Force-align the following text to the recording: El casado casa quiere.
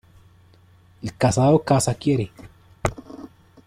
El 1.03 1.15
casado 1.15 1.59
casa 1.63 1.93
quiere. 1.93 2.31